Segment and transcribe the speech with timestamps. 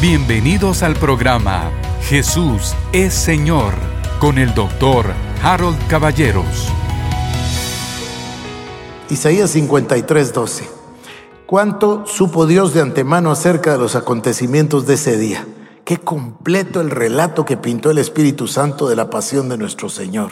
[0.00, 1.70] Bienvenidos al programa
[2.04, 3.74] Jesús es Señor
[4.18, 5.04] con el doctor
[5.42, 6.72] Harold Caballeros.
[9.10, 10.68] Isaías 53, 12.
[11.44, 15.46] ¿Cuánto supo Dios de antemano acerca de los acontecimientos de ese día?
[15.84, 20.30] Qué completo el relato que pintó el Espíritu Santo de la pasión de nuestro Señor.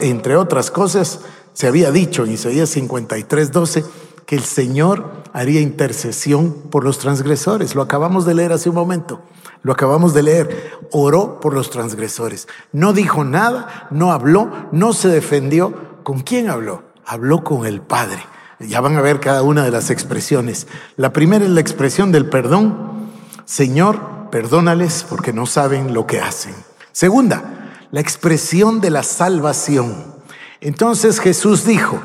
[0.00, 1.20] Entre otras cosas,
[1.52, 3.84] se había dicho en Isaías 53, 12
[4.26, 7.74] que el Señor haría intercesión por los transgresores.
[7.74, 9.22] Lo acabamos de leer hace un momento.
[9.62, 10.72] Lo acabamos de leer.
[10.90, 12.48] Oró por los transgresores.
[12.72, 15.74] No dijo nada, no habló, no se defendió.
[16.02, 16.82] ¿Con quién habló?
[17.04, 18.22] Habló con el Padre.
[18.58, 20.66] Ya van a ver cada una de las expresiones.
[20.96, 23.10] La primera es la expresión del perdón.
[23.44, 26.54] Señor, perdónales porque no saben lo que hacen.
[26.90, 30.16] Segunda, la expresión de la salvación.
[30.60, 32.00] Entonces Jesús dijo,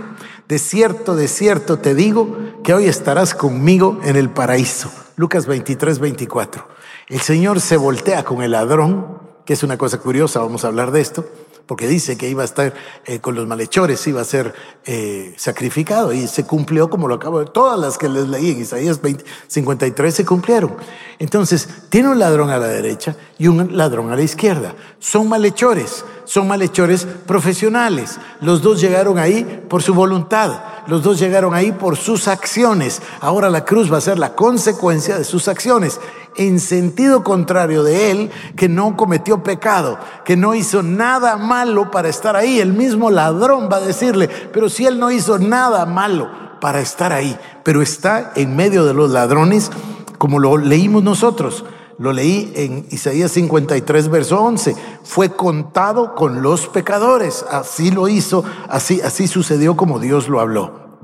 [0.51, 4.91] de cierto, de cierto te digo que hoy estarás conmigo en el paraíso.
[5.15, 6.67] Lucas 23, 24.
[7.07, 10.91] El Señor se voltea con el ladrón, que es una cosa curiosa, vamos a hablar
[10.91, 11.25] de esto,
[11.67, 12.73] porque dice que iba a estar
[13.05, 14.53] eh, con los malhechores, iba a ser
[14.83, 17.45] eh, sacrificado y se cumplió como lo acabo de...
[17.45, 18.99] Todas las que les leí en Isaías
[19.47, 20.75] 53 se cumplieron.
[21.17, 24.75] Entonces, tiene un ladrón a la derecha y un ladrón a la izquierda.
[24.99, 28.19] Son malhechores, son malhechores profesionales.
[28.41, 33.01] Los dos llegaron ahí por su voluntad, los dos llegaron ahí por sus acciones.
[33.19, 35.99] Ahora la cruz va a ser la consecuencia de sus acciones
[36.35, 42.09] en sentido contrario de él, que no cometió pecado, que no hizo nada malo para
[42.09, 42.59] estar ahí.
[42.59, 47.11] El mismo ladrón va a decirle, pero si él no hizo nada malo para estar
[47.11, 49.71] ahí, pero está en medio de los ladrones,
[50.17, 51.65] como lo leímos nosotros.
[51.97, 54.75] Lo leí en Isaías 53, verso 11.
[55.03, 57.45] Fue contado con los pecadores.
[57.49, 60.99] Así lo hizo, así, así sucedió como Dios lo habló.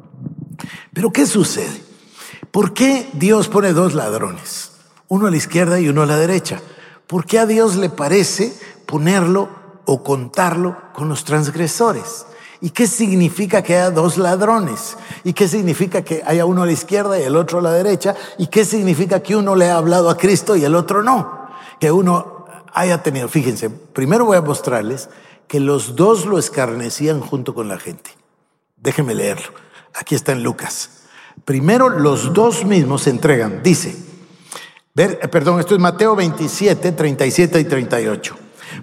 [0.94, 1.84] Pero ¿qué sucede?
[2.52, 4.72] ¿Por qué Dios pone dos ladrones?
[5.08, 6.62] uno a la izquierda y uno a la derecha.
[7.08, 8.54] ¿Por qué a Dios le parece
[8.86, 9.50] ponerlo
[9.86, 12.26] o contarlo con los transgresores?
[12.60, 14.98] ¿Y qué significa que haya dos ladrones?
[15.24, 18.16] ¿Y qué significa que haya uno a la izquierda y el otro a la derecha?
[18.38, 21.50] ¿Y qué significa que uno le ha hablado a Cristo y el otro no?
[21.80, 25.10] Que uno haya tenido, fíjense, primero voy a mostrarles
[25.48, 28.12] que los dos lo escarnecían junto con la gente.
[28.76, 29.54] Déjenme leerlo.
[29.94, 30.90] Aquí está en Lucas.
[31.46, 33.62] Primero los dos mismos se entregan.
[33.64, 33.96] Dice,
[34.96, 38.36] eh, perdón, esto es Mateo 27, 37 y 38.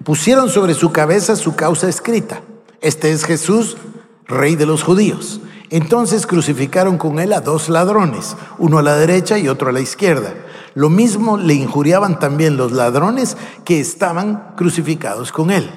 [0.05, 2.41] Pusieron sobre su cabeza su causa escrita.
[2.85, 3.79] Este es Jesús,
[4.27, 5.41] rey de los judíos.
[5.71, 9.81] Entonces crucificaron con él a dos ladrones, uno a la derecha y otro a la
[9.81, 10.35] izquierda.
[10.75, 15.71] Lo mismo le injuriaban también los ladrones que estaban crucificados con él.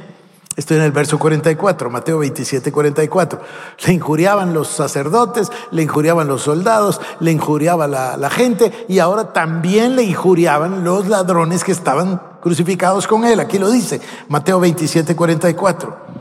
[0.58, 3.40] Estoy en el verso 44, Mateo 27, 44.
[3.86, 9.32] Le injuriaban los sacerdotes, le injuriaban los soldados, le injuriaba la, la gente y ahora
[9.32, 13.40] también le injuriaban los ladrones que estaban crucificados con él.
[13.40, 16.17] Aquí lo dice, Mateo 27, 44.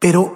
[0.00, 0.32] Pero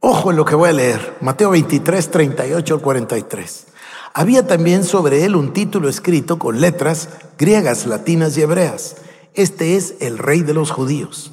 [0.00, 3.66] ojo en lo que voy a leer, Mateo 23, 38 al 43.
[4.14, 8.96] Había también sobre él un título escrito con letras griegas, latinas y hebreas.
[9.34, 11.32] Este es el rey de los judíos.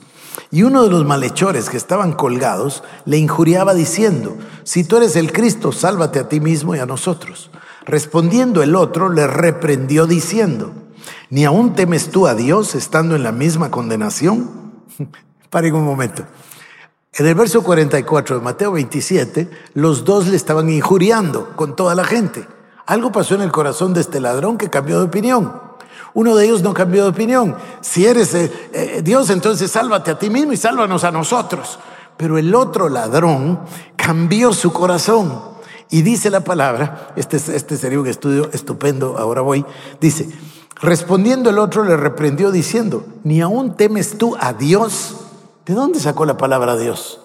[0.51, 5.31] Y uno de los malhechores que estaban colgados le injuriaba diciendo, si tú eres el
[5.31, 7.49] Cristo, sálvate a ti mismo y a nosotros.
[7.85, 10.73] Respondiendo el otro, le reprendió diciendo,
[11.29, 14.49] ¿ni aún temes tú a Dios estando en la misma condenación?
[15.49, 16.25] Paren un momento.
[17.13, 22.05] En el verso 44 de Mateo 27, los dos le estaban injuriando con toda la
[22.05, 22.47] gente.
[22.85, 25.51] Algo pasó en el corazón de este ladrón que cambió de opinión.
[26.13, 27.57] Uno de ellos no cambió de opinión.
[27.81, 31.79] Si eres eh, eh, Dios, entonces sálvate a ti mismo y sálvanos a nosotros.
[32.15, 33.59] Pero el otro ladrón
[33.97, 35.41] cambió su corazón.
[35.89, 39.65] Y dice la palabra, este, este sería un estudio estupendo, ahora voy,
[39.99, 40.29] dice,
[40.81, 45.17] respondiendo el otro le reprendió diciendo, ni aún temes tú a Dios.
[45.65, 47.19] ¿De dónde sacó la palabra Dios?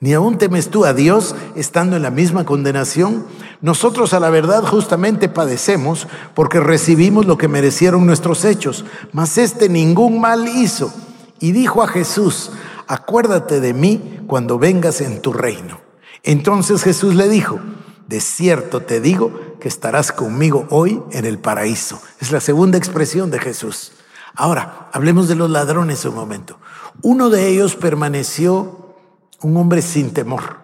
[0.00, 3.24] Ni aún temes tú a Dios estando en la misma condenación.
[3.62, 9.70] Nosotros a la verdad justamente padecemos porque recibimos lo que merecieron nuestros hechos, mas este
[9.70, 10.92] ningún mal hizo.
[11.40, 12.50] Y dijo a Jesús,
[12.86, 15.80] acuérdate de mí cuando vengas en tu reino.
[16.22, 17.60] Entonces Jesús le dijo,
[18.06, 21.98] de cierto te digo que estarás conmigo hoy en el paraíso.
[22.20, 23.92] Es la segunda expresión de Jesús.
[24.36, 26.58] Ahora, hablemos de los ladrones un momento.
[27.02, 28.94] Uno de ellos permaneció
[29.42, 30.58] un hombre sin temor,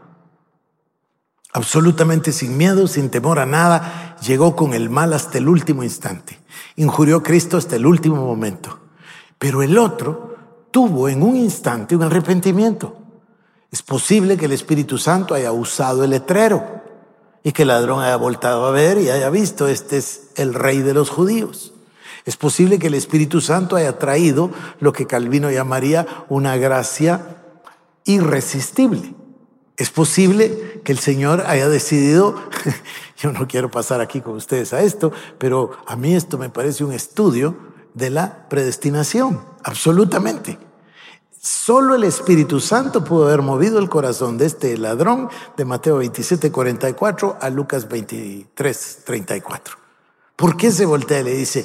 [1.52, 6.38] absolutamente sin miedo, sin temor a nada, llegó con el mal hasta el último instante,
[6.76, 8.78] injurió a Cristo hasta el último momento.
[9.38, 10.37] Pero el otro
[10.70, 12.96] tuvo en un instante un arrepentimiento.
[13.70, 16.82] Es posible que el Espíritu Santo haya usado el letrero
[17.43, 20.82] y que el ladrón haya voltado a ver y haya visto, este es el rey
[20.82, 21.72] de los judíos.
[22.25, 27.37] Es posible que el Espíritu Santo haya traído lo que Calvino llamaría una gracia
[28.05, 29.14] irresistible.
[29.76, 32.34] Es posible que el Señor haya decidido,
[33.17, 36.84] yo no quiero pasar aquí con ustedes a esto, pero a mí esto me parece
[36.84, 37.56] un estudio
[37.94, 40.58] de la predestinación, absolutamente.
[41.43, 46.52] Solo el Espíritu Santo pudo haber movido el corazón de este ladrón de Mateo 27,
[46.52, 49.76] 44 a Lucas 23, 34.
[50.37, 51.64] ¿Por qué se voltea y le dice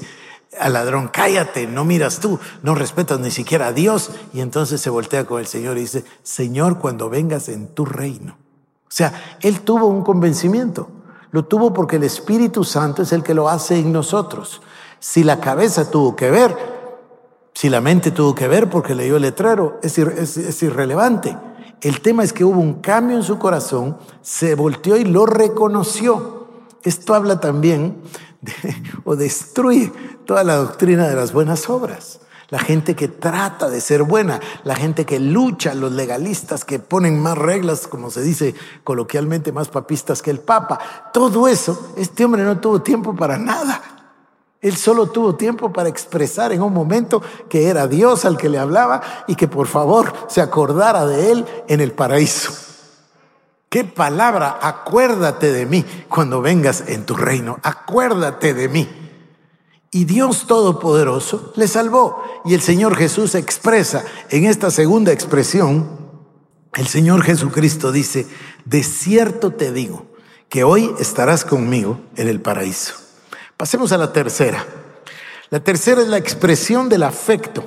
[0.60, 4.12] al ladrón, cállate, no miras tú, no respetas ni siquiera a Dios?
[4.34, 8.38] Y entonces se voltea con el Señor y dice, Señor, cuando vengas en tu reino.
[8.86, 10.90] O sea, él tuvo un convencimiento.
[11.32, 14.62] Lo tuvo porque el Espíritu Santo es el que lo hace en nosotros.
[15.00, 16.56] Si la cabeza tuvo que ver,
[17.54, 21.38] si la mente tuvo que ver porque leyó el letrero, es, irrelevante.
[21.82, 26.48] El tema es que hubo un cambio en su corazón, se volteó y lo reconoció.
[26.84, 28.02] Esto habla también
[29.04, 29.92] o destruye
[30.26, 32.20] toda la doctrina de las buenas obras.
[32.50, 37.20] La gente que trata de ser buena, la gente que lucha, los legalistas que ponen
[37.20, 38.54] más reglas, como se dice
[38.84, 40.80] coloquialmente, más papistas que el Papa.
[41.12, 43.82] Todo eso, este hombre no tuvo tiempo para nada.
[44.62, 48.60] Él solo tuvo tiempo para expresar en un momento que era Dios al que le
[48.60, 52.52] hablaba y que por favor se acordara de él en el paraíso.
[53.76, 54.58] ¿Qué palabra?
[54.62, 57.60] Acuérdate de mí cuando vengas en tu reino.
[57.62, 58.88] Acuérdate de mí.
[59.92, 62.24] Y Dios Todopoderoso le salvó.
[62.46, 65.90] Y el Señor Jesús expresa en esta segunda expresión,
[66.76, 68.26] el Señor Jesucristo dice,
[68.64, 70.06] de cierto te digo
[70.48, 72.94] que hoy estarás conmigo en el paraíso.
[73.58, 74.66] Pasemos a la tercera.
[75.50, 77.66] La tercera es la expresión del afecto.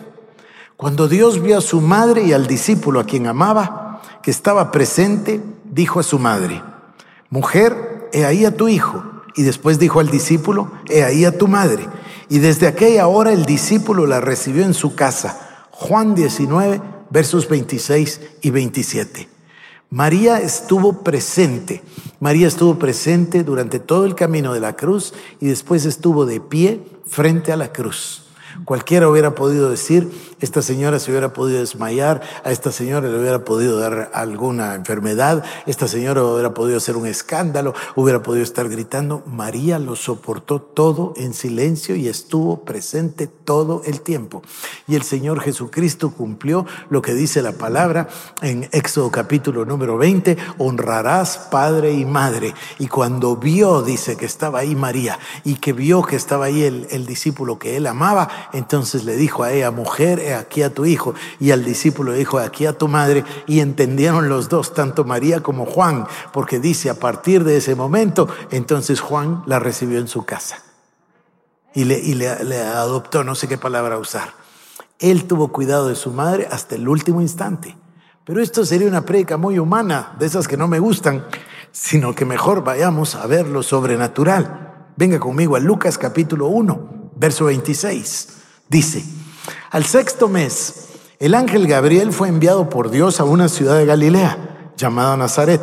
[0.78, 5.42] Cuando Dios vio a su madre y al discípulo a quien amaba, que estaba presente,
[5.70, 6.62] dijo a su madre,
[7.30, 9.04] mujer, he ahí a tu hijo.
[9.36, 11.86] Y después dijo al discípulo, he ahí a tu madre.
[12.28, 15.66] Y desde aquella hora el discípulo la recibió en su casa.
[15.70, 16.80] Juan 19,
[17.10, 19.28] versos 26 y 27.
[19.90, 21.82] María estuvo presente.
[22.20, 26.82] María estuvo presente durante todo el camino de la cruz y después estuvo de pie
[27.06, 28.24] frente a la cruz.
[28.64, 33.44] Cualquiera hubiera podido decir, esta señora se hubiera podido desmayar, a esta señora le hubiera
[33.44, 39.22] podido dar alguna enfermedad, esta señora hubiera podido hacer un escándalo, hubiera podido estar gritando.
[39.26, 44.42] María lo soportó todo en silencio y estuvo presente todo el tiempo.
[44.86, 48.08] Y el Señor Jesucristo cumplió lo que dice la palabra
[48.42, 52.54] en Éxodo capítulo número 20, honrarás padre y madre.
[52.78, 57.06] Y cuando vio, dice que estaba ahí María y que vio que estaba ahí el,
[57.06, 61.14] discípulo que él amaba, entonces le dijo a ella, mujer, aquí a tu hijo.
[61.40, 63.24] Y al discípulo dijo, aquí a tu madre.
[63.46, 68.28] Y entendieron los dos, tanto María como Juan, porque dice, a partir de ese momento,
[68.50, 70.62] entonces Juan la recibió en su casa.
[71.74, 74.32] Y le, y le adoptó, no sé qué palabra usar.
[74.98, 77.76] Él tuvo cuidado de su madre hasta el último instante.
[78.24, 81.24] Pero esto sería una prédica muy humana, de esas que no me gustan,
[81.72, 84.90] sino que mejor vayamos a ver lo sobrenatural.
[84.96, 88.28] Venga conmigo a Lucas capítulo 1, verso 26.
[88.68, 89.02] Dice,
[89.70, 90.86] al sexto mes,
[91.18, 95.60] el ángel Gabriel fue enviado por Dios a una ciudad de Galilea llamada Nazaret,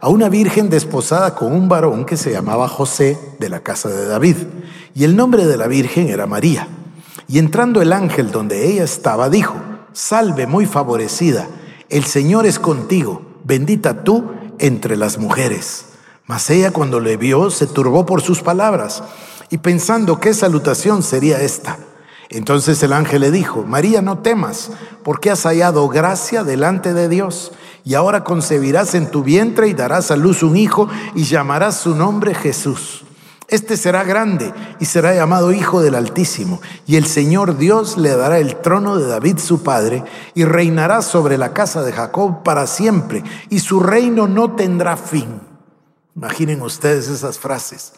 [0.00, 4.06] a una virgen desposada con un varón que se llamaba José de la casa de
[4.06, 4.36] David,
[4.94, 6.68] y el nombre de la virgen era María.
[7.26, 9.56] Y entrando el ángel donde ella estaba, dijo,
[9.92, 11.48] Salve muy favorecida,
[11.88, 15.86] el Señor es contigo, bendita tú entre las mujeres.
[16.26, 19.02] Mas ella cuando le vio se turbó por sus palabras,
[19.50, 21.78] y pensando qué salutación sería esta,
[22.30, 24.70] entonces el ángel le dijo, María, no temas,
[25.02, 27.52] porque has hallado gracia delante de Dios,
[27.84, 31.94] y ahora concebirás en tu vientre y darás a luz un hijo y llamarás su
[31.94, 33.04] nombre Jesús.
[33.48, 38.38] Este será grande y será llamado Hijo del Altísimo, y el Señor Dios le dará
[38.38, 40.02] el trono de David su padre,
[40.34, 45.40] y reinará sobre la casa de Jacob para siempre, y su reino no tendrá fin.
[46.16, 47.92] Imaginen ustedes esas frases.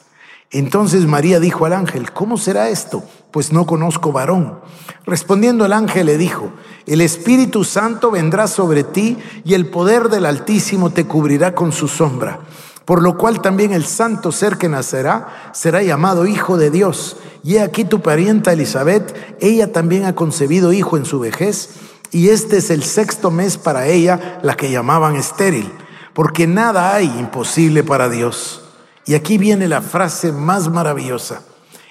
[0.51, 3.03] Entonces María dijo al ángel, ¿cómo será esto?
[3.31, 4.61] Pues no conozco varón.
[5.05, 6.53] Respondiendo el ángel le dijo,
[6.87, 11.89] el Espíritu Santo vendrá sobre ti y el poder del Altísimo te cubrirá con su
[11.89, 12.41] sombra.
[12.85, 17.17] Por lo cual también el santo ser que nacerá será llamado Hijo de Dios.
[17.43, 21.71] Y he aquí tu parienta Elizabeth, ella también ha concebido hijo en su vejez,
[22.11, 25.71] y este es el sexto mes para ella, la que llamaban estéril,
[26.13, 28.66] porque nada hay imposible para Dios.
[29.07, 31.43] Y aquí viene la frase más maravillosa.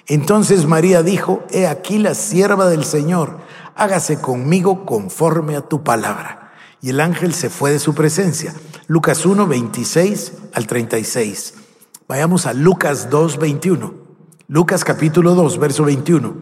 [0.07, 3.38] Entonces María dijo, he aquí la sierva del Señor,
[3.75, 6.51] hágase conmigo conforme a tu palabra.
[6.81, 8.53] Y el ángel se fue de su presencia.
[8.88, 11.55] Lucas 1, 26 al 36.
[12.07, 13.93] Vayamos a Lucas 2, 21.
[14.48, 16.36] Lucas capítulo 2, verso 21.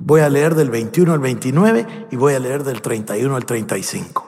[0.00, 4.26] Voy a leer del 21 al 29 y voy a leer del 31 al 35.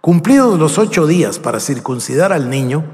[0.00, 2.84] Cumplidos los ocho días para circuncidar al niño,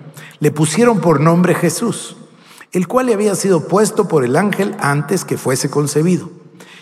[0.41, 2.17] le pusieron por nombre Jesús,
[2.73, 6.31] el cual le había sido puesto por el ángel antes que fuese concebido.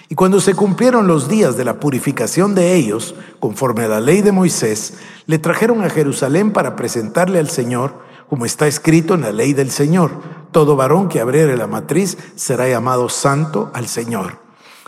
[0.08, 4.22] Y cuando se cumplieron los días de la purificación de ellos, conforme a la ley
[4.22, 4.94] de Moisés,
[5.26, 7.94] le trajeron a Jerusalén para presentarle al Señor,
[8.28, 10.10] como está escrito en la ley del Señor.
[10.52, 14.38] Todo varón que abriere la matriz será llamado santo al Señor.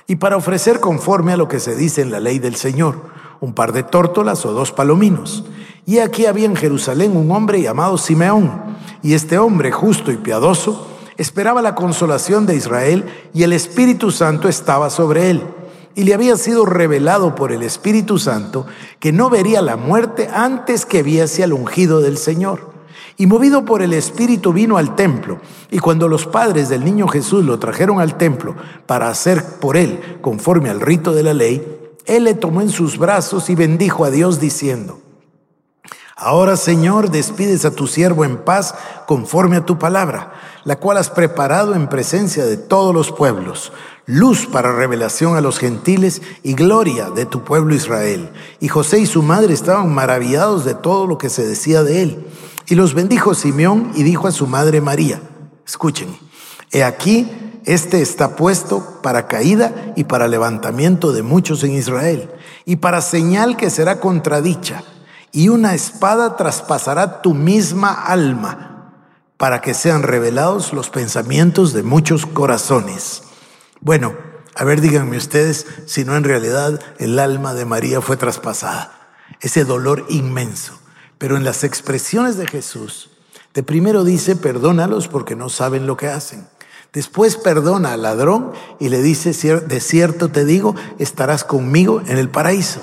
[0.06, 3.02] Y para ofrecer conforme a lo que se dice en la ley del Señor,
[3.40, 5.44] un par de tórtolas o dos palominos.
[5.86, 8.52] Y aquí había en Jerusalén un hombre llamado Simeón,
[9.02, 13.04] y este hombre justo y piadoso, esperaba la consolación de Israel
[13.34, 15.42] y el Espíritu Santo estaba sobre él.
[15.94, 18.66] Y le había sido revelado por el Espíritu Santo
[19.00, 22.70] que no vería la muerte antes que viese al ungido del Señor.
[23.16, 25.40] Y movido por el Espíritu vino al templo.
[25.72, 28.54] Y cuando los padres del niño Jesús lo trajeron al templo
[28.86, 31.77] para hacer por él conforme al rito de la ley,
[32.08, 35.00] él le tomó en sus brazos y bendijo a Dios diciendo,
[36.16, 38.74] Ahora Señor, despides a tu siervo en paz
[39.06, 40.32] conforme a tu palabra
[40.68, 43.72] la cual has preparado en presencia de todos los pueblos,
[44.04, 48.28] luz para revelación a los gentiles y gloria de tu pueblo Israel.
[48.60, 52.26] Y José y su madre estaban maravillados de todo lo que se decía de él.
[52.66, 55.22] Y los bendijo Simeón y dijo a su madre María,
[55.66, 56.14] escuchen,
[56.70, 57.26] he aquí,
[57.64, 62.30] este está puesto para caída y para levantamiento de muchos en Israel,
[62.64, 64.82] y para señal que será contradicha,
[65.32, 68.92] y una espada traspasará tu misma alma
[69.36, 73.22] para que sean revelados los pensamientos de muchos corazones.
[73.80, 74.14] Bueno,
[74.56, 79.14] a ver, díganme ustedes si no en realidad el alma de María fue traspasada.
[79.40, 80.78] Ese dolor inmenso.
[81.18, 83.10] Pero en las expresiones de Jesús,
[83.54, 86.48] de primero dice, perdónalos porque no saben lo que hacen.
[86.92, 92.30] Después perdona al ladrón y le dice, de cierto te digo, estarás conmigo en el
[92.30, 92.80] paraíso.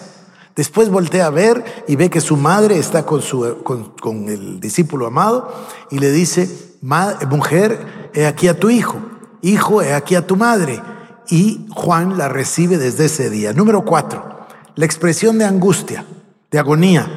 [0.55, 5.07] Después voltea a ver y ve que su madre está con, su, con, el discípulo
[5.07, 5.53] amado
[5.91, 6.50] y le dice,
[6.81, 8.97] mujer, he aquí a tu hijo,
[9.41, 10.81] hijo, he aquí a tu madre.
[11.29, 13.51] Y Juan la recibe desde ese día.
[13.51, 14.45] Número cuatro,
[14.75, 16.05] la expresión de angustia,
[16.51, 17.07] de agonía.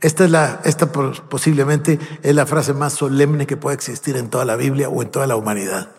[0.00, 4.44] Esta es la, esta posiblemente es la frase más solemne que puede existir en toda
[4.44, 5.97] la Biblia o en toda la humanidad.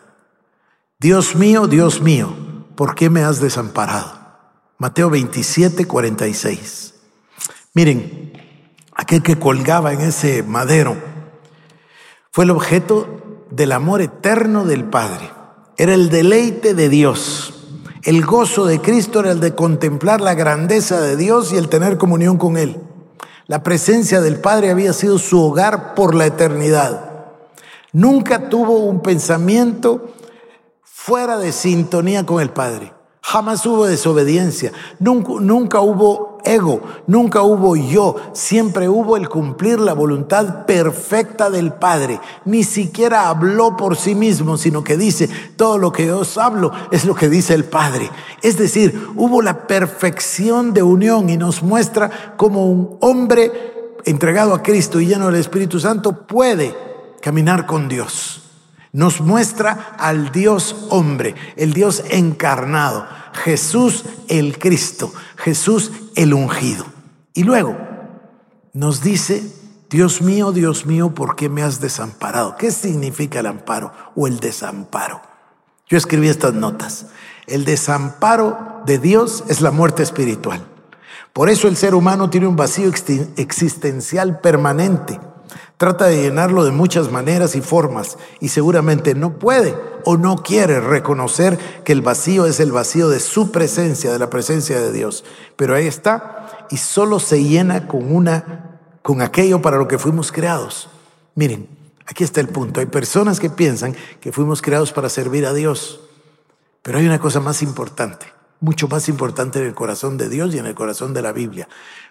[1.02, 2.36] Dios mío, Dios mío,
[2.76, 4.20] ¿por qué me has desamparado?
[4.78, 6.94] Mateo 27, 46.
[7.74, 8.34] Miren,
[8.94, 10.98] aquel que colgaba en ese madero
[12.32, 15.32] fue el objeto del amor eterno del Padre.
[15.78, 17.54] Era el deleite de Dios.
[18.04, 21.98] El gozo de Cristo era el de contemplar la grandeza de Dios y el tener
[21.98, 22.76] comunión con Él.
[23.48, 27.06] La presencia del Padre había sido su hogar por la eternidad.
[27.94, 30.14] Nunca tuvo un pensamiento
[31.10, 32.94] fuera de sintonía con el Padre.
[33.24, 40.68] Jamás hubo desobediencia, nunca, hubo ego, nunca hubo yo, siempre hubo el cumplir la voluntad
[40.68, 42.22] perfecta del Padre.
[42.46, 47.06] Ni siquiera habló por sí mismo, sino que dice, todo lo que os hablo es
[47.06, 48.12] lo que dice el Padre.
[48.44, 54.62] Es decir, hubo la perfección de unión y nos muestra cómo un hombre entregado a
[54.62, 56.78] Cristo y lleno del Espíritu Santo puede
[57.20, 58.44] caminar con Dios.
[58.92, 66.86] Nos muestra al Dios hombre, el Dios encarnado, Jesús el Cristo, Jesús el ungido.
[67.34, 67.78] Y luego
[68.74, 69.44] nos dice,
[69.90, 72.58] Dios mío, Dios mío, ¿por qué me has desamparado?
[72.58, 75.22] ¿Qué significa el amparo o el desamparo?
[75.88, 77.08] Yo escribí estas notas.
[77.48, 80.66] El desamparo de Dios es la muerte espiritual.
[81.34, 82.92] Por eso el ser humano tiene un vacío
[83.38, 85.20] existencial permanente
[85.78, 89.76] Trata de llenarlo de muchas maneras y formas y seguramente no puede
[90.06, 94.30] o no quiere reconocer que el vacío es el vacío de su presencia, de la
[94.30, 95.24] presencia de Dios.
[95.56, 98.66] Pero ahí está y solo se llena con una
[99.02, 100.90] con aquello para lo que fuimos creados.
[101.36, 101.68] Miren,
[102.06, 102.80] aquí está el punto.
[102.80, 106.02] Hay personas que piensan que fuimos creados para servir a Dios.
[106.82, 108.28] Pero hay una cosa más importante,
[108.60, 111.68] mucho más importante en el corazón de Dios y en el corazón de la Biblia.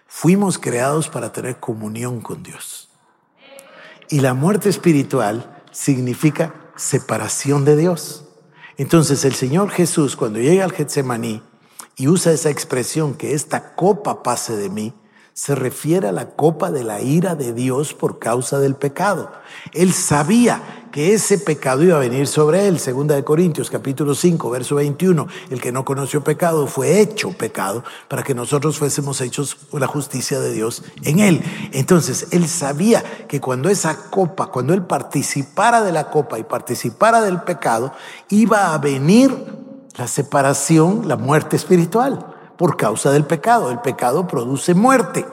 [0.07, 2.88] Fuimos creados para tener comunión con Dios.
[4.11, 8.25] Y la muerte espiritual significa separación de Dios.
[8.79, 11.43] Entonces el Señor Jesús, cuando llega al Getsemaní
[11.97, 14.95] y usa esa expresión que esta copa pase de mí,
[15.39, 19.31] se refiere a la copa de la ira de Dios por causa del pecado.
[19.73, 22.81] Él sabía que ese pecado iba a venir sobre él.
[22.81, 25.29] Segunda de Corintios capítulo 5, verso 21.
[25.51, 30.41] El que no conoció pecado fue hecho pecado para que nosotros fuésemos hechos la justicia
[30.41, 31.41] de Dios en él.
[31.71, 37.21] Entonces, él sabía que cuando esa copa, cuando él participara de la copa y participara
[37.21, 37.93] del pecado,
[38.29, 39.33] iba a venir
[39.97, 43.71] la separación, la muerte espiritual, por causa del pecado.
[43.71, 45.25] El pecado produce muerte.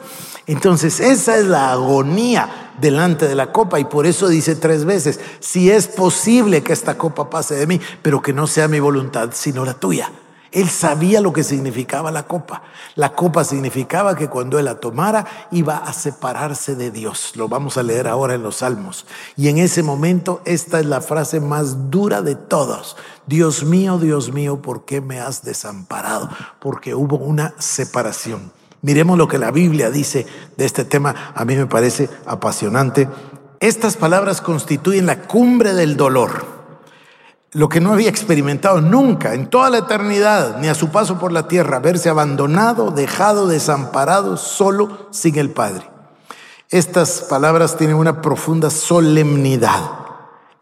[0.47, 5.19] Entonces, esa es la agonía delante de la copa y por eso dice tres veces,
[5.39, 9.31] si es posible que esta copa pase de mí, pero que no sea mi voluntad,
[9.33, 10.11] sino la tuya.
[10.55, 12.63] Él sabía lo que significaba la copa.
[12.95, 17.33] La copa significaba que cuando él la tomara iba a separarse de Dios.
[17.35, 19.05] Lo vamos a leer ahora en los Salmos.
[19.35, 22.95] Y en ese momento esta es la frase más dura de todos.
[23.27, 26.29] Dios mío, Dios mío, ¿por qué me has desamparado?
[26.61, 28.53] Porque hubo una separación.
[28.81, 31.33] Miremos lo que la Biblia dice de este tema.
[31.35, 33.09] A mí me parece apasionante.
[33.59, 36.54] Estas palabras constituyen la cumbre del dolor
[37.55, 41.31] lo que no había experimentado nunca en toda la eternidad, ni a su paso por
[41.31, 45.89] la tierra, verse abandonado, dejado, desamparado, solo, sin el Padre.
[46.69, 49.89] Estas palabras tienen una profunda solemnidad.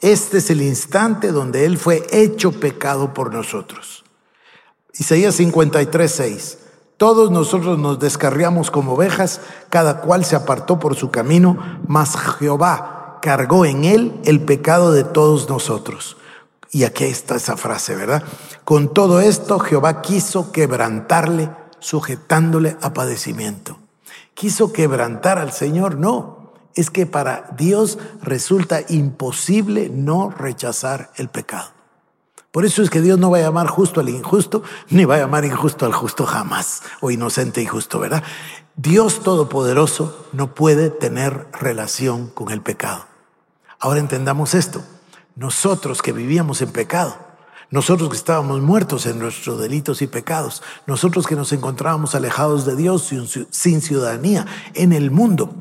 [0.01, 4.03] Este es el instante donde Él fue hecho pecado por nosotros.
[4.93, 6.57] Isaías 53, 6.
[6.97, 11.57] Todos nosotros nos descarriamos como ovejas, cada cual se apartó por su camino,
[11.87, 16.17] mas Jehová cargó en él el pecado de todos nosotros.
[16.73, 18.23] Y aquí está esa frase, ¿verdad?
[18.63, 23.77] Con todo esto Jehová quiso quebrantarle, sujetándole a padecimiento.
[24.33, 25.97] ¿Quiso quebrantar al Señor?
[25.97, 26.51] No.
[26.73, 31.69] Es que para Dios resulta imposible no rechazar el pecado.
[32.51, 35.19] Por eso es que Dios no va a llamar justo al injusto, ni va a
[35.19, 38.23] llamar injusto al justo jamás, o inocente y justo, ¿verdad?
[38.75, 43.05] Dios Todopoderoso no puede tener relación con el pecado.
[43.79, 44.83] Ahora entendamos esto.
[45.35, 47.17] Nosotros que vivíamos en pecado,
[47.71, 52.75] nosotros que estábamos muertos en nuestros delitos y pecados, nosotros que nos encontrábamos alejados de
[52.75, 53.11] Dios
[53.49, 55.55] sin ciudadanía en el mundo,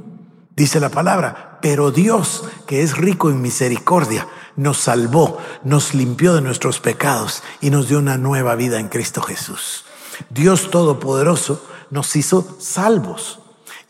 [0.55, 6.43] dice la palabra, pero Dios, que es rico en misericordia, nos salvó, nos limpió de
[6.43, 9.85] nuestros pecados y nos dio una nueva vida en Cristo Jesús.
[10.29, 13.42] Dios Todopoderoso nos hizo salvos.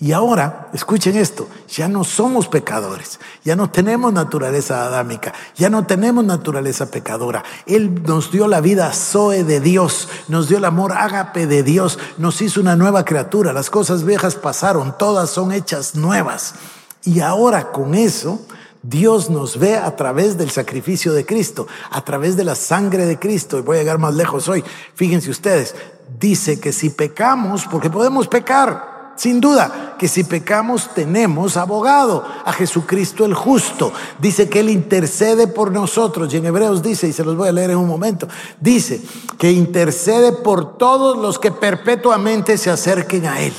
[0.03, 5.87] Y ahora, escuchen esto, ya no somos pecadores, ya no tenemos naturaleza adámica, ya no
[5.87, 7.45] tenemos naturaleza pecadora.
[7.67, 12.01] Él nos dio la vida Zoe de Dios, nos dio el amor ágape de Dios,
[12.19, 16.57] nos hizo una nueva criatura, las cosas viejas pasaron, todas son hechas nuevas.
[17.05, 18.41] Y ahora con eso,
[18.83, 23.21] Dios nos ve a través del sacrificio de Cristo, a través de la sangre de
[23.21, 23.57] Cristo.
[23.57, 24.65] Y voy a llegar más lejos hoy.
[24.97, 25.77] Fíjense ustedes,
[26.19, 32.53] dice que si pecamos, porque podemos pecar, sin duda que si pecamos tenemos abogado, a
[32.53, 33.93] Jesucristo el justo.
[34.19, 36.33] Dice que Él intercede por nosotros.
[36.33, 38.27] Y en Hebreos dice, y se los voy a leer en un momento,
[38.61, 39.01] dice
[39.39, 43.55] que intercede por todos los que perpetuamente se acerquen a Él.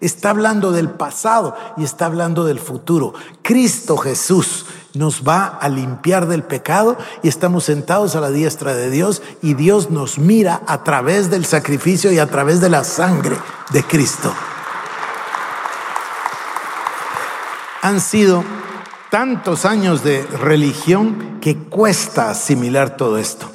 [0.00, 3.14] Está hablando del pasado y está hablando del futuro.
[3.42, 8.90] Cristo Jesús nos va a limpiar del pecado y estamos sentados a la diestra de
[8.90, 13.36] Dios y Dios nos mira a través del sacrificio y a través de la sangre
[13.72, 14.32] de Cristo.
[17.84, 18.42] Han sido
[19.10, 23.46] tantos años de religión que cuesta asimilar todo esto.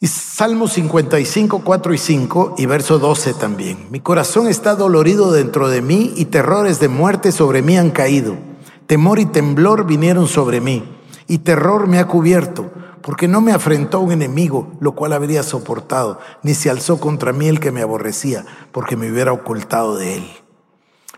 [0.00, 3.88] Y Salmo 55, 4 y 5 y verso 12 también.
[3.90, 8.38] Mi corazón está dolorido dentro de mí y terrores de muerte sobre mí han caído.
[8.86, 10.88] Temor y temblor vinieron sobre mí
[11.26, 12.70] y terror me ha cubierto,
[13.02, 17.46] porque no me afrentó un enemigo, lo cual habría soportado, ni se alzó contra mí
[17.46, 20.30] el que me aborrecía, porque me hubiera ocultado de él.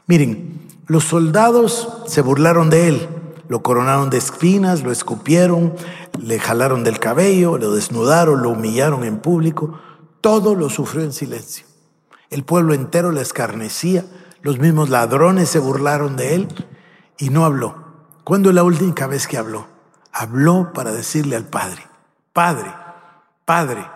[0.09, 3.09] Miren, los soldados se burlaron de él,
[3.47, 5.73] lo coronaron de espinas, lo escupieron,
[6.19, 9.79] le jalaron del cabello, lo desnudaron, lo humillaron en público.
[10.21, 11.65] Todo lo sufrió en silencio.
[12.29, 14.05] El pueblo entero le escarnecía,
[14.43, 16.49] los mismos ladrones se burlaron de él
[17.19, 17.77] y no habló.
[18.25, 19.69] ¿Cuándo es la última vez que habló?
[20.11, 21.87] Habló para decirle al Padre,
[22.33, 22.75] Padre,
[23.45, 23.87] Padre,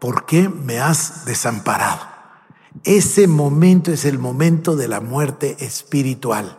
[0.00, 2.11] ¿por qué me has desamparado?
[2.84, 6.58] Ese momento es el momento de la muerte espiritual.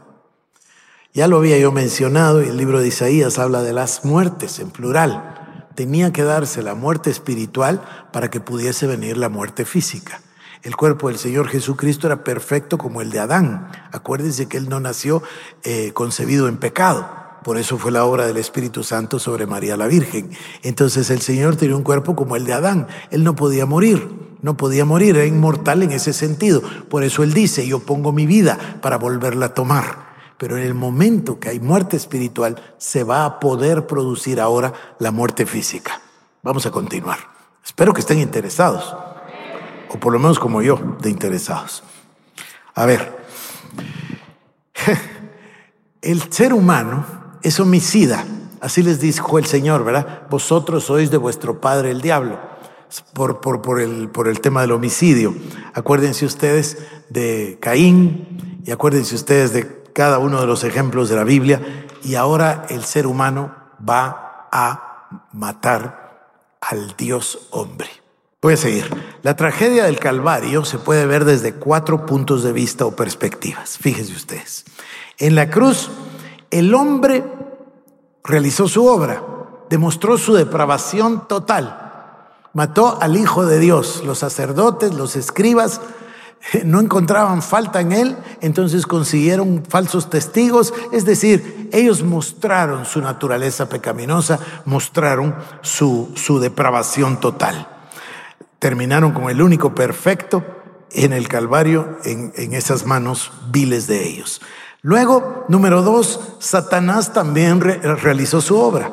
[1.13, 4.71] Ya lo había yo mencionado y el libro de Isaías habla de las muertes en
[4.71, 5.67] plural.
[5.75, 7.83] Tenía que darse la muerte espiritual
[8.13, 10.21] para que pudiese venir la muerte física.
[10.61, 13.69] El cuerpo del Señor Jesucristo era perfecto como el de Adán.
[13.91, 15.23] Acuérdense que Él no nació
[15.63, 17.22] eh, concebido en pecado.
[17.43, 20.31] Por eso fue la obra del Espíritu Santo sobre María la Virgen.
[20.61, 22.87] Entonces el Señor tenía un cuerpo como el de Adán.
[23.11, 26.61] Él no podía morir no podía morir, era inmortal en ese sentido.
[26.89, 30.13] Por eso él dice, yo pongo mi vida para volverla a tomar.
[30.37, 35.11] Pero en el momento que hay muerte espiritual, se va a poder producir ahora la
[35.11, 36.01] muerte física.
[36.43, 37.19] Vamos a continuar.
[37.65, 38.93] Espero que estén interesados,
[39.87, 41.81] o por lo menos como yo, de interesados.
[42.75, 43.17] A ver,
[46.01, 48.25] el ser humano es homicida,
[48.61, 50.23] así les dijo el Señor, ¿verdad?
[50.29, 52.39] Vosotros sois de vuestro padre el diablo.
[53.13, 55.35] por, por, el, por el tema del homicidio.
[55.73, 56.77] Acuérdense ustedes
[57.09, 62.15] de Caín y acuérdense ustedes de cada uno de los ejemplos de la Biblia y
[62.15, 63.55] ahora el ser humano
[63.87, 66.29] va a matar
[66.61, 67.89] al Dios hombre.
[68.41, 68.89] Voy a seguir.
[69.21, 73.77] La tragedia del Calvario se puede ver desde cuatro puntos de vista o perspectivas.
[73.77, 74.65] Fíjense ustedes.
[75.17, 75.89] En la cruz,
[76.57, 77.23] el hombre
[78.23, 79.23] realizó su obra,
[79.69, 81.79] demostró su depravación total.
[82.53, 84.03] Mató al Hijo de Dios.
[84.05, 85.81] Los sacerdotes, los escribas,
[86.63, 93.69] no encontraban falta en él, entonces consiguieron falsos testigos, es decir, ellos mostraron su naturaleza
[93.69, 97.67] pecaminosa, mostraron su, su depravación total
[98.63, 100.41] terminaron con el único perfecto
[100.93, 104.41] en el Calvario, en, esas manos viles de ellos.
[104.83, 108.91] Luego, número dos, Satanás también realizó su obra.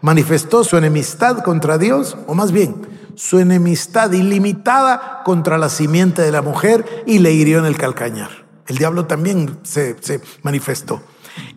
[0.00, 6.32] Manifestó su enemistad contra Dios, o más bien, su enemistad ilimitada contra la simiente de
[6.32, 8.30] la mujer y le hirió en el calcañar.
[8.66, 11.02] El diablo también se, se manifestó.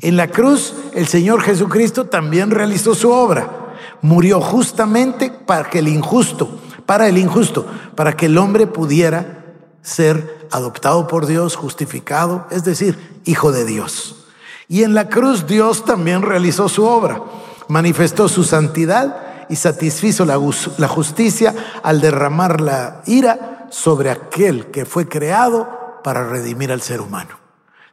[0.02, 3.76] En la cruz, el Señor Jesucristo también realizó su obra.
[4.02, 9.45] Murió justamente para que el injusto para el injusto, para que el hombre pudiera
[9.86, 14.26] ser adoptado por Dios, justificado, es decir, hijo de Dios.
[14.68, 17.22] Y en la cruz Dios también realizó su obra,
[17.68, 25.08] manifestó su santidad y satisfizo la, justicia al derramar la ira sobre aquel que fue
[25.08, 27.38] creado para redimir al ser humano.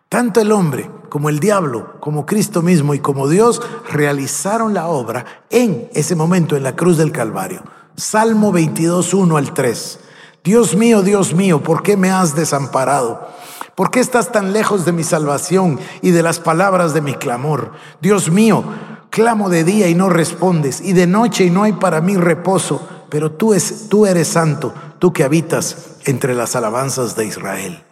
[0.09, 5.45] Tanto el hombre como el diablo, como Cristo mismo y como Dios realizaron la obra
[5.51, 7.63] en ese momento en la cruz del Calvario.
[7.97, 9.99] Salmo 22, 1 al 3.
[10.45, 13.29] Dios mío, Dios mío, ¿por qué me has desamparado?
[13.77, 17.73] ¿Por qué estás tan lejos de mi salvación y de las palabras de mi clamor?
[18.01, 18.65] Dios mío,
[19.11, 22.87] clamo de día y no respondes, y de noche y no hay para mí reposo,
[23.09, 27.85] pero tú, es, tú eres santo, tú que habitas entre las alabanzas de Israel.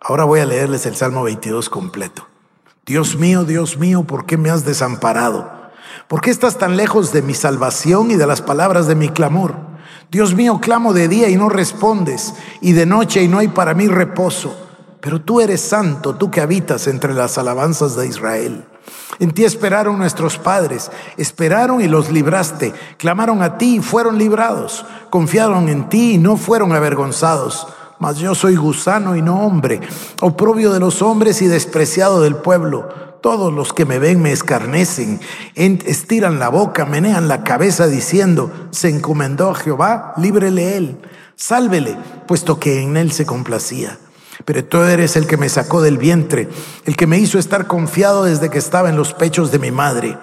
[0.00, 2.26] Ahora voy a leerles el Salmo 22 completo.
[2.86, 5.50] Dios mío, Dios mío, ¿por qué me has desamparado?
[6.08, 9.69] ¿Por qué estás tan lejos de mi salvación y de las palabras de mi clamor?
[10.10, 13.74] Dios mío, clamo de día y no respondes, y de noche y no hay para
[13.74, 14.56] mí reposo.
[15.00, 18.64] Pero tú eres santo, tú que habitas entre las alabanzas de Israel.
[19.20, 24.84] En ti esperaron nuestros padres, esperaron y los libraste, clamaron a ti y fueron librados,
[25.10, 27.68] confiaron en ti y no fueron avergonzados.
[28.00, 29.80] Mas yo soy gusano y no hombre,
[30.20, 33.09] oprobio de los hombres y despreciado del pueblo.
[33.20, 35.20] Todos los que me ven me escarnecen,
[35.54, 40.98] estiran la boca, menean la cabeza diciendo, se encomendó a Jehová, líbrele él,
[41.36, 43.98] sálvele, puesto que en él se complacía.
[44.44, 46.48] Pero tú eres el que me sacó del vientre,
[46.86, 50.16] el que me hizo estar confiado desde que estaba en los pechos de mi madre.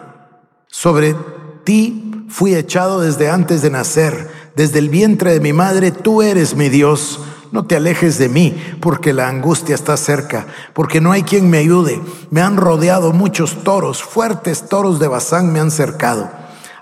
[0.67, 1.15] Sobre
[1.63, 6.55] ti fui echado desde antes de nacer, desde el vientre de mi madre, tú eres
[6.55, 7.19] mi Dios.
[7.51, 11.59] No te alejes de mí, porque la angustia está cerca, porque no hay quien me
[11.59, 12.01] ayude.
[12.29, 16.29] Me han rodeado muchos toros, fuertes toros de Bazán me han cercado.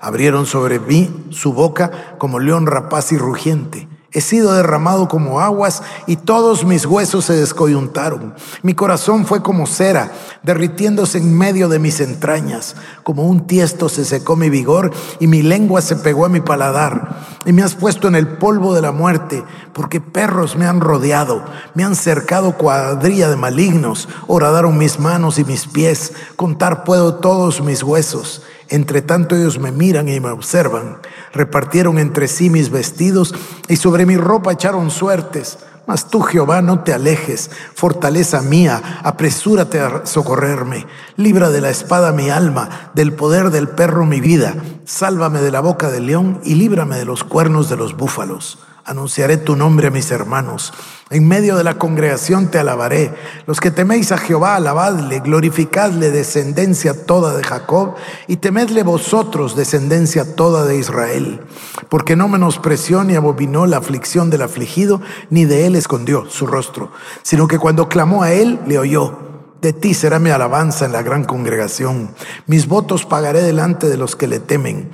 [0.01, 3.88] Abrieron sobre mí su boca como león rapaz y rugiente.
[4.15, 8.34] He sido derramado como aguas y todos mis huesos se descoyuntaron.
[8.62, 12.78] Mi corazón fue como cera, derritiéndose en medio de mis entrañas.
[13.04, 17.25] Como un tiesto se secó mi vigor y mi lengua se pegó a mi paladar.
[17.45, 21.43] Y me has puesto en el polvo de la muerte, porque perros me han rodeado,
[21.73, 24.08] me han cercado cuadrilla de malignos.
[24.28, 26.13] Horadaron mis manos y mis pies.
[26.38, 28.43] Contar puedo todos mis huesos.
[28.69, 30.97] Entre tanto ellos me miran y me observan.
[31.34, 33.34] Repartieron entre sí mis vestidos
[33.67, 35.60] y sobre mi ropa echaron suertes.
[35.88, 40.88] Mas tú, Jehová, no te alejes, fortaleza mía, apresúrate a socorrerme.
[41.15, 44.56] Libra de la espada mi alma, del poder del perro mi vida.
[44.86, 48.58] Sálvame de la boca del león y líbrame de los cuernos de los búfalos.
[48.88, 50.71] Anunciaré tu nombre a mis hermanos.
[51.10, 53.12] En medio de la congregación te alabaré.
[53.48, 57.95] Los que teméis a Jehová, alabadle, glorificadle, descendencia toda de Jacob,
[58.28, 61.41] y temedle vosotros, descendencia toda de Israel.
[61.89, 66.91] Porque no menospreció ni abominó la aflicción del afligido, ni de él escondió su rostro,
[67.24, 69.17] sino que cuando clamó a él, le oyó.
[69.63, 72.12] De ti será mi alabanza en la gran congregación.
[72.45, 74.91] Mis votos pagaré delante de los que le temen.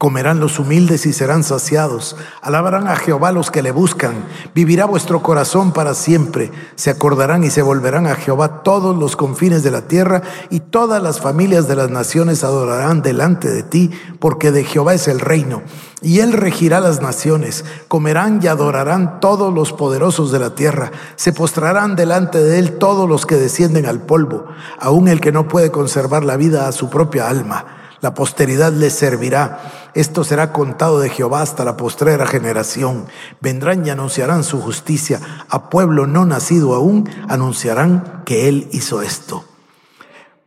[0.00, 2.16] Comerán los humildes y serán saciados.
[2.40, 4.24] Alabarán a Jehová los que le buscan.
[4.54, 6.50] Vivirá vuestro corazón para siempre.
[6.74, 11.02] Se acordarán y se volverán a Jehová todos los confines de la tierra y todas
[11.02, 15.60] las familias de las naciones adorarán delante de ti, porque de Jehová es el reino.
[16.00, 17.66] Y él regirá las naciones.
[17.86, 20.92] Comerán y adorarán todos los poderosos de la tierra.
[21.16, 24.46] Se postrarán delante de él todos los que descienden al polvo,
[24.78, 27.76] aun el que no puede conservar la vida a su propia alma.
[28.00, 29.60] La posteridad le servirá
[29.94, 33.06] Esto será contado de Jehová hasta la postrera generación.
[33.40, 35.20] Vendrán y anunciarán su justicia.
[35.48, 39.44] A pueblo no nacido aún anunciarán que Él hizo esto.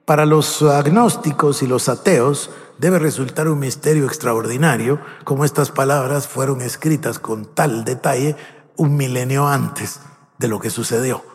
[0.05, 6.61] Para los agnósticos y los ateos debe resultar un misterio extraordinario como estas palabras fueron
[6.61, 8.35] escritas con tal detalle
[8.75, 9.99] un milenio antes
[10.37, 11.32] de lo que sucedió.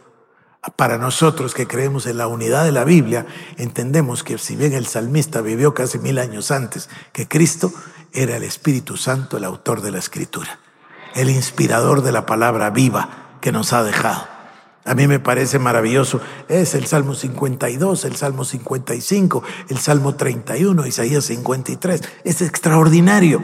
[0.77, 3.27] Para nosotros que creemos en la unidad de la Biblia,
[3.57, 7.73] entendemos que si bien el salmista vivió casi mil años antes que Cristo,
[8.13, 10.61] era el Espíritu Santo el autor de la Escritura,
[11.15, 14.27] el inspirador de la palabra viva que nos ha dejado.
[14.85, 16.21] A mí me parece maravilloso.
[16.49, 22.01] Es el Salmo 52, el Salmo 55, el Salmo 31, Isaías 53.
[22.25, 23.43] Es extraordinario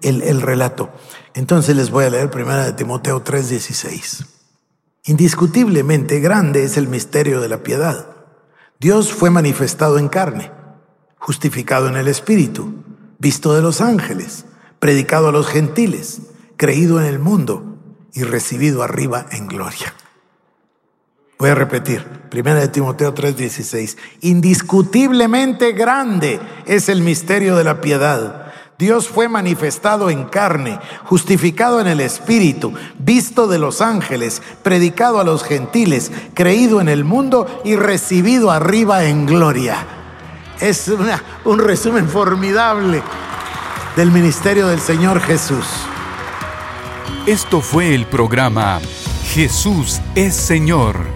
[0.00, 0.90] el, el relato.
[1.34, 4.35] Entonces les voy a leer primera de Timoteo 3:16.
[5.06, 8.08] Indiscutiblemente grande es el misterio de la piedad.
[8.80, 10.50] Dios fue manifestado en carne,
[11.16, 12.74] justificado en el Espíritu,
[13.18, 14.46] visto de los ángeles,
[14.80, 16.22] predicado a los gentiles,
[16.56, 17.78] creído en el mundo
[18.12, 19.94] y recibido arriba en gloria.
[21.38, 28.45] Voy a repetir, primera de Timoteo 3:16, indiscutiblemente grande es el misterio de la piedad.
[28.78, 35.24] Dios fue manifestado en carne, justificado en el Espíritu, visto de los ángeles, predicado a
[35.24, 39.86] los gentiles, creído en el mundo y recibido arriba en gloria.
[40.60, 40.92] Es
[41.44, 43.02] un resumen formidable
[43.96, 45.66] del ministerio del Señor Jesús.
[47.26, 48.80] Esto fue el programa
[49.24, 51.15] Jesús es Señor